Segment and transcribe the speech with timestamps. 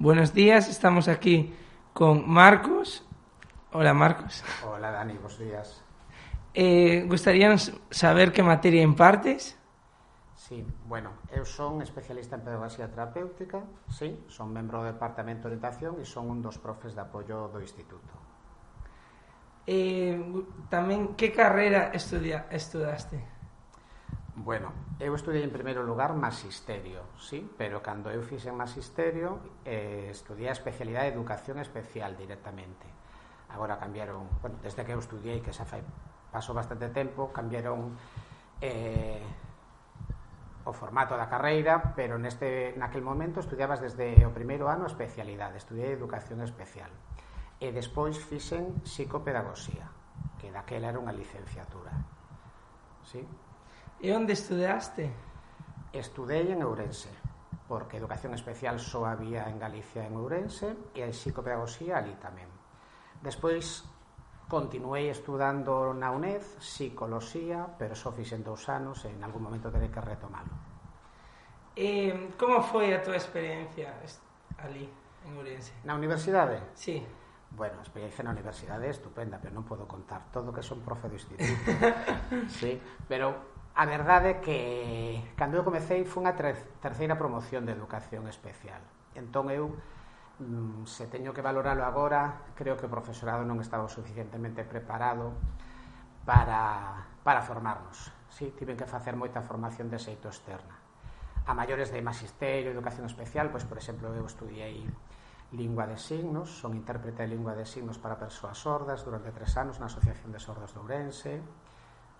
[0.00, 1.54] Buenos días, estamos aquí
[1.92, 3.06] con Marcos.
[3.70, 4.42] Hola Marcos.
[4.66, 5.84] Hola Dani, buenos días.
[6.54, 9.58] Eh, gustaríanos saber que materia impartes?
[10.36, 13.60] Sí, bueno, eu son especialista en pedagogía terapéutica,
[13.92, 17.60] sí, son membro do Departamento de Orientación e son un dos profes de apoio do
[17.60, 18.16] Instituto.
[19.68, 20.16] Eh,
[20.72, 23.20] tamén, que carreira estudia, estudaste?
[24.42, 27.44] Bueno, eu estudei en primeiro lugar Magisterio, sí?
[27.60, 29.36] pero cando eu fixen Magisterio
[29.68, 32.88] eh, estudiei a especialidade de Educación Especial directamente.
[33.52, 35.84] Agora cambiaron, bueno, desde que eu estudiei, que xa fai,
[36.32, 37.92] pasou bastante tempo, cambiaron
[38.64, 39.20] eh,
[40.64, 45.60] o formato da carreira, pero neste, naquel momento estudiabas desde o primeiro ano a especialidade,
[45.60, 46.88] estudiei Educación Especial.
[47.60, 49.84] E despois fixen Psicopedagogía,
[50.40, 51.92] que daquela era unha licenciatura.
[53.04, 53.20] Sí?
[54.00, 55.12] E onde estudaste?
[55.92, 57.12] Estudei en Ourense,
[57.68, 62.48] porque educación especial só había en Galicia en Ourense e en psicopedagogía ali tamén.
[63.20, 63.84] Despois
[64.48, 69.92] continuei estudando na UNED psicoloxía, pero só fixen dous anos e en algún momento terei
[69.92, 70.56] que retomalo.
[71.76, 73.92] E como foi a túa experiencia
[74.64, 74.88] ali
[75.28, 75.76] en Ourense?
[75.84, 76.72] Na universidade?
[76.72, 77.04] Sí.
[77.52, 81.12] Bueno, a experiencia na universidade é estupenda, pero non podo contar todo que son profe
[81.12, 81.52] do instituto.
[82.48, 84.60] sí, pero A verdade é que
[85.40, 88.84] cando eu comecei foi unha terceira promoción de educación especial.
[89.16, 89.72] Entón eu
[90.36, 95.32] mm, se teño que valoralo agora, creo que o profesorado non estaba suficientemente preparado
[96.28, 98.12] para, para formarnos.
[98.28, 100.76] Sí, tiven que facer moita formación de xeito externa.
[101.48, 104.84] A maiores de magisterio, educación especial, pois, por exemplo, eu estudiei
[105.56, 109.80] lingua de signos, son intérprete de lingua de signos para persoas sordas durante tres anos
[109.80, 111.40] na Asociación de Sordos de Ourense,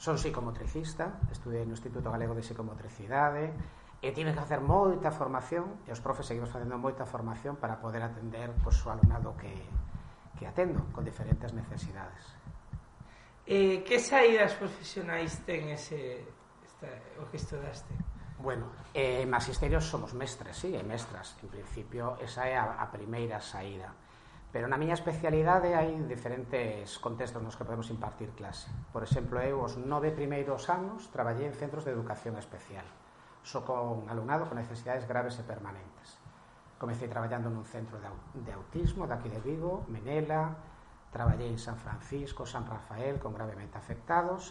[0.00, 3.52] Son psicomotricista, estudei no Instituto Galego de Psicomotricidade,
[4.00, 8.00] e tive que facer moita formación, e os profes seguimos facendo moita formación para poder
[8.00, 9.52] atender pois, o alumnado que,
[10.40, 12.24] que atendo, con diferentes necesidades.
[13.44, 16.24] Eh, que saídas profesionais ten ese,
[16.64, 16.88] esta,
[17.20, 17.92] o que estudaste?
[18.40, 21.36] Bueno, eh, magisterios somos mestres, sí, e mestras.
[21.44, 23.92] En principio, esa é a, a primeira saída
[24.50, 28.66] Pero na miña especialidade hai diferentes contextos nos que podemos impartir clase.
[28.90, 32.82] Por exemplo, eu os nove primeiros anos traballei en centros de educación especial,
[33.46, 36.18] só so con alumnado con necesidades graves e permanentes.
[36.82, 40.58] Comecei traballando nun centro de autismo daqui de Vigo, Menela,
[41.14, 44.50] traballei en San Francisco, San Rafael, con gravemente afectados,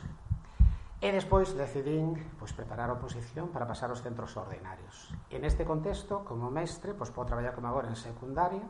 [1.00, 5.12] e despois decidín pois, preparar a oposición para pasar aos centros ordinarios.
[5.32, 8.64] En este contexto, como mestre, pois, podo traballar como agora en secundaria,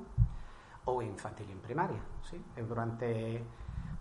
[0.86, 2.40] ou infantil en primaria sí?
[2.56, 3.44] eu durante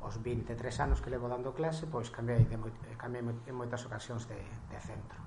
[0.05, 2.59] os 23 anos que levo dando clase pois cambiei, de,
[2.95, 5.19] cambiei en moitas ocasións de, de centro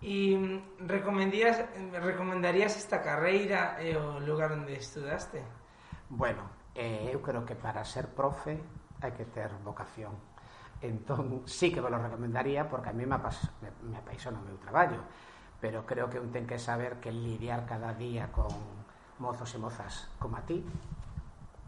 [0.00, 0.32] E
[0.80, 1.60] recomendías,
[2.00, 5.44] recomendarías esta carreira e o lugar onde estudaste?
[6.08, 8.56] Bueno, eh, eu creo que para ser profe
[9.04, 10.16] hai que ter vocación.
[10.80, 14.44] Entón, sí que vos lo recomendaría porque a mí me, apas, me, me apaixona o
[14.48, 15.04] meu traballo,
[15.60, 18.79] pero creo que un ten que saber que lidiar cada día con,
[19.20, 20.64] mozos e mozas como a ti,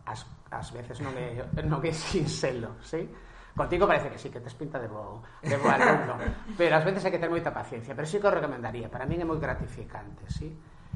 [0.09, 1.39] as, as veces non é,
[1.71, 3.07] non é sinxelo, sí?
[3.53, 6.17] Contigo parece que sí, que tes pinta de bo, de bo alumno,
[6.59, 9.21] pero ás veces hai que ter moita paciencia, pero sí que o recomendaría, para min
[9.21, 10.49] é moi gratificante, sí?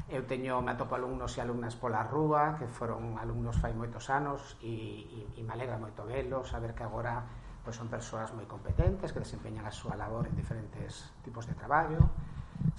[0.07, 4.55] Eu teño, me atopo alumnos e alumnas pola rúa, que foron alumnos fai moitos anos
[4.63, 7.27] e, e, e me alegra moito velos, saber que agora
[7.67, 11.99] pois son persoas moi competentes que desempeñan a súa labor en diferentes tipos de traballo.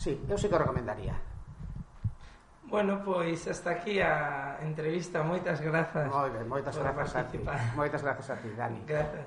[0.01, 1.38] Sí, eu sí que recomendaría.
[2.69, 5.23] Bueno, pois hasta aquí a entrevista.
[5.23, 6.13] Moitas grazas.
[6.13, 7.41] Moi ben, moitas grazas a ti.
[7.73, 8.85] Moitas grazas a ti, Dani.
[8.85, 9.25] Grazas.